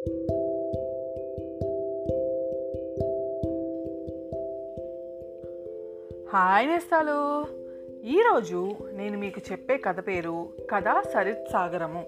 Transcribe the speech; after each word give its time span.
Hi 0.00 0.16
నేస్తాలు. 6.66 7.46
ఈరోజు 8.04 8.76
నేను 8.92 9.18
మీకు 9.18 9.40
చెప్పే 9.52 9.76
కథ 9.76 10.06
పేరు 10.06 10.48
కథ 10.70 10.84
సరిత్ 11.14 11.52
సాగరము 11.52 12.04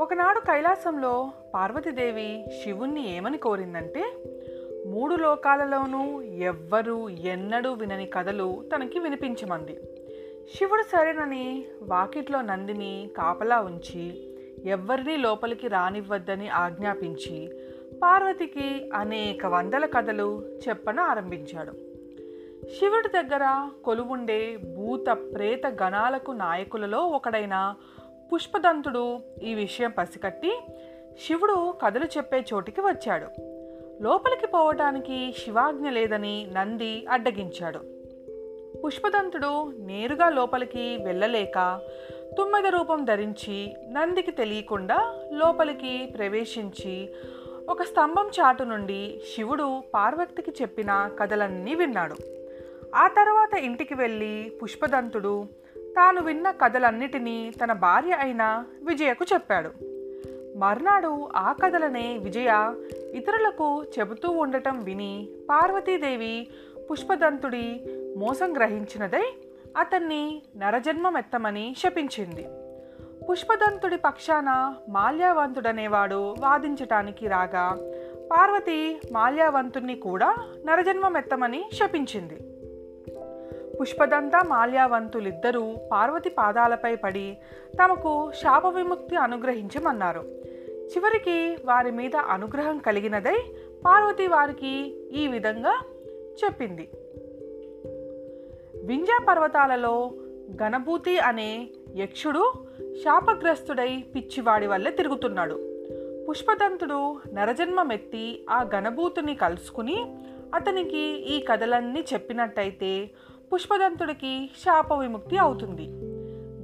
ఒకనాడు 0.00 0.40
కైలాసంలో 0.40 1.30
పార్వతీదేవి 1.54 2.44
శివుణ్ణి 2.64 3.16
ఏమని 3.16 3.38
కోరిందంటే 3.38 4.04
మూడు 4.86 5.14
లోకాలలోనూ 5.14 6.22
ఎవ్వరూ 6.22 7.08
ఎన్నడూ 7.08 7.72
వినని 7.72 8.06
కథలు 8.06 8.64
తనకి 8.74 8.98
వినిపించమంది. 8.98 9.78
శివుడు 10.56 10.82
సరేనని 10.82 11.64
వాకిట్లో 11.82 12.42
నందిని 12.42 13.10
కాపలా 13.16 13.60
ఉంచి 13.60 14.28
ఎవరిని 14.66 15.16
లోపలికి 15.16 15.68
రానివ్వద్దని 15.68 16.48
ఆజ్ఞాపించి 16.48 17.50
పార్వతికి 18.02 18.90
అనేక 18.94 19.46
వందల 19.46 19.86
కథలు 19.86 20.44
చెప్పన 20.68 21.00
ఆరంభించాడు. 21.00 21.72
శివుడి 22.78 23.08
దగ్గర 23.08 23.70
కొలువుండే 23.84 24.56
భూత 24.56 25.06
ప్రేత 25.34 25.66
గణాలకు 25.82 26.30
నాయకులలో 26.30 26.98
ఒకడైన 26.98 27.74
పుష్పదంతుడు 28.32 29.18
ఈ 29.42 29.54
విషయం 29.54 29.92
పసికట్టి 29.98 30.60
శివుడు 31.26 31.74
కథలు 31.84 32.04
చెప్పే 32.04 32.44
చోటికి 32.54 32.80
వచ్చాడు. 32.80 33.26
లోపలికి 34.02 34.46
పోవటానికి 34.46 35.34
శివాజ్ఞ 35.44 35.88
లేదని 35.88 36.50
నంది 36.52 37.06
అడ్డగించాడు. 37.06 37.80
పుష్పదంతుడు 38.84 39.72
నేరుగా 39.78 40.28
లోపలికి 40.28 40.98
వెళ్ళలేక 41.04 41.80
తుమ్మెద 42.34 42.66
రూపం 42.66 43.04
ధరించి 43.04 43.76
నందికి 43.90 44.30
తెలియకుండా 44.30 45.14
లోపలికి 45.32 46.14
ప్రవేశించి 46.18 47.08
ఒక 47.68 47.82
స్తంభం 47.82 48.28
చాటు 48.28 48.62
నుండి 48.62 49.20
శివుడు 49.34 49.82
పార్వతికి 49.94 50.50
చెప్పిన 50.62 51.10
కథలన్నీ 51.18 51.74
విన్నాడు. 51.74 52.16
ఆ 52.94 53.06
తర్వాత 53.06 53.58
ఇంటికి 53.58 53.94
వెళ్ళి 53.94 54.52
పుష్పదంతుడు 54.62 55.46
తాను 55.78 56.22
విన్న 56.22 56.50
కథలన్నిటినీ 56.50 57.52
తన 57.64 57.72
భార్య 57.72 58.12
అయిన 58.12 58.64
విజయకు 58.82 59.24
చెప్పాడు. 59.32 59.70
మర్నాడు 60.58 61.28
ఆ 61.36 61.52
కథలనే 61.52 62.18
విజయ 62.18 62.74
ఇతరులకు 63.14 63.84
చెబుతూ 63.98 64.30
ఉండటం 64.30 64.84
విని 64.84 65.28
పార్వతీదేవి 65.50 66.48
పుష్పదంతుడి 66.90 67.80
మోసం 68.16 68.56
గ్రహించినదై 68.56 69.24
అతన్ని 69.76 70.42
నరజన్మమెత్తమని 70.56 71.74
శపించింది. 71.78 72.46
పుష్పదంతుడి 73.30 73.96
పక్షాన 73.96 74.74
మాల్యావంతుడనేవాడు 74.88 76.34
వాదించటానికి 76.40 77.28
రాగా 77.28 77.76
పార్వతి 78.30 79.00
మాల్యావంతుణ్ణి 79.12 79.94
కూడా 79.94 80.36
నరజన్మమెత్తమని 80.64 81.64
శపించింది. 81.72 82.38
పుష్పదంత 83.80 84.32
మాల్యావంతులిద్దరూ 84.48 85.76
పార్వతి 85.92 86.30
పాదాలపై 86.30 86.96
పడి 86.96 87.38
తమకు 87.82 88.32
శాప 88.32 88.66
విముక్తి 88.66 89.16
అనుగ్రహించమన్నారు. 89.16 90.20
చివరికి 90.86 91.56
వారి 91.64 91.90
మీద 91.90 92.16
అనుగ్రహం 92.16 92.78
కలిగినదై 92.78 93.36
పార్వతి 93.86 94.26
వారికి 94.26 94.74
ఈ 95.12 95.26
విధంగా 95.26 95.80
చెప్పింది. 96.44 96.88
వింజా 98.86 99.24
పర్వతాలలో 99.28 100.12
గణభూతి 100.62 101.18
అనే 101.18 101.68
యక్షుడు 101.96 102.52
శాపగ్రస్తుడై 103.04 104.04
పిచ్చివాడి 104.14 104.66
వల్లే 104.66 104.90
తిరుగుతున్నాడు. 104.90 105.54
పుష్పదంతుడు 106.28 107.20
నరజన్మమెత్తి 107.32 108.46
ఆ 108.50 108.62
గణభూతుని 108.74 109.34
కలుసుకుని 109.34 110.16
అతనికి 110.54 111.02
ఈ 111.34 111.44
కథలన్నీ 111.44 112.04
చెప్పినట్టయితే 112.12 113.10
పుష్పదంతుడికి 113.52 114.50
శాప 114.64 114.92
విముక్తి 114.92 115.38
అవుతుంది. 115.38 115.86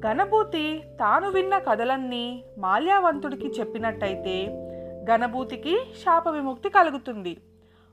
గణభూతి 0.07 0.83
తాను 1.01 1.31
విన్న 1.31 1.59
కథలన్నీ 1.59 2.45
మాల్యావంతుడికి 2.59 3.49
చెప్పినట్టయితే 3.61 4.47
గణభూతికి 5.11 5.79
శాప 6.05 6.29
విముక్తి 6.29 6.69
కలుగుతుంది. 6.69 7.37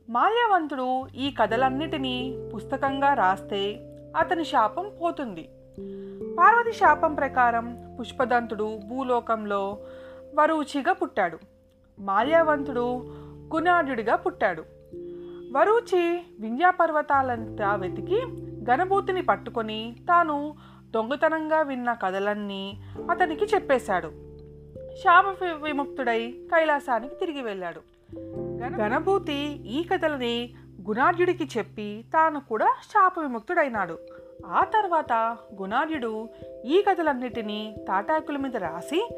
మాల్యావంతుడు 0.09 1.07
ఈ 1.15 1.35
కథలన్నిటినీ 1.41 2.49
పుస్తకంగా 2.55 3.13
రాస్తే 3.13 3.88
అతని 4.17 4.45
శాపం 4.45 4.91
పోతుంది. 5.01 5.49
పార్వతి 6.39 6.71
శాపం 6.71 7.15
ప్రకారం 7.15 7.97
పుష్పదంతుడు 7.99 8.79
భూలోకంలో 8.87 9.77
వరూచిగా 10.39 10.93
పుట్టాడు. 10.93 11.37
మాల్యావంతుడు 11.99 13.15
గుణాఢ్యుడిగా 13.55 14.15
పుట్టాడు. 14.15 14.61
వరూచి 15.51 16.21
వింధ్యాపర్వతాలంతా 16.39 17.75
వెతికి 17.75 18.21
గణభూతిని 18.69 19.21
పట్టుకొని 19.21 19.95
తాను 19.99 20.55
దొంగతనంగా 20.91 21.61
విన్న 21.61 21.93
కథలన్నీ 21.93 22.81
అతనికి 23.11 23.45
చెప్పేశాడు. 23.45 24.07
శాప 25.03 25.43
విముక్తుడై 25.63 26.31
కైలాసానికి 26.31 27.15
తిరిగి 27.15 27.41
వెళ్ళాడు. 27.41 27.81
గణభూతి 28.81 29.63
ఈ 29.67 29.83
కథలని 29.83 30.53
గుణాఢ్యుడికి 30.89 31.49
చెప్పి 31.57 32.05
తాను 32.13 32.41
కూడా 32.49 32.75
శాప 32.83 33.19
విముక్తుడైనాడు. 33.19 33.99
ఆ 34.45 34.63
తర్వాత 34.63 35.37
గుణార్యుడు 35.61 36.29
ఈ 36.65 36.81
కథలన్నిటినీ 36.81 37.75
తాటాకుల 37.87 38.37
మీద 38.37 38.57
రాసి 38.57 39.09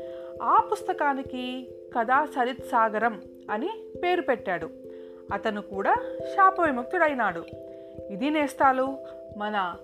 ఆ 0.43 0.61
పుస్తకానికి 0.71 1.69
కథా 1.97 2.25
సరిత్ 2.25 2.69
సాగరం 2.69 3.21
అని 3.51 3.69
పేరు 4.03 4.21
పెట్టాడు. 4.21 4.69
అతను 5.33 5.61
కూడా 5.61 5.95
శాప 6.35 6.59
విముక్తుడైనాడు. 6.61 7.45
ఇది 8.09 8.29
నేస్తాలు 8.29 8.97
మన 9.37 9.75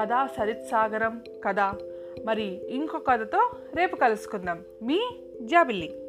కథా 0.00 0.26
సరిత్ 0.26 0.68
సాగరం 0.70 1.22
కథ. 1.44 1.60
మరి 2.24 2.74
ఇంకో 2.74 2.98
కథతో 2.98 3.50
రేపు 3.74 3.96
కలుసుకుందాం. 3.96 4.62
మీ 4.82 5.00
జాబిల్లి. 5.42 6.03